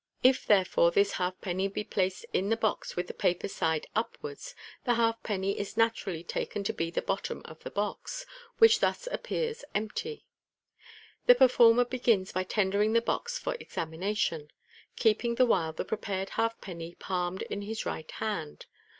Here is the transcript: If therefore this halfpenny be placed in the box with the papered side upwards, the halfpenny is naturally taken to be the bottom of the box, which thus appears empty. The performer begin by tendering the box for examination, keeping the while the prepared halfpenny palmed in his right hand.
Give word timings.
If 0.23 0.47
therefore 0.47 0.89
this 0.89 1.11
halfpenny 1.11 1.67
be 1.67 1.83
placed 1.83 2.25
in 2.33 2.49
the 2.49 2.57
box 2.57 2.95
with 2.95 3.05
the 3.05 3.13
papered 3.13 3.51
side 3.51 3.85
upwards, 3.95 4.55
the 4.83 4.95
halfpenny 4.95 5.59
is 5.59 5.77
naturally 5.77 6.23
taken 6.23 6.63
to 6.63 6.73
be 6.73 6.89
the 6.89 7.03
bottom 7.03 7.43
of 7.45 7.59
the 7.61 7.69
box, 7.69 8.25
which 8.57 8.79
thus 8.79 9.07
appears 9.11 9.63
empty. 9.75 10.25
The 11.27 11.35
performer 11.35 11.85
begin 11.85 12.25
by 12.33 12.45
tendering 12.45 12.93
the 12.93 12.99
box 13.01 13.37
for 13.37 13.53
examination, 13.59 14.47
keeping 14.95 15.35
the 15.35 15.45
while 15.45 15.71
the 15.73 15.85
prepared 15.85 16.29
halfpenny 16.29 16.95
palmed 16.95 17.43
in 17.43 17.61
his 17.61 17.85
right 17.85 18.09
hand. 18.13 18.65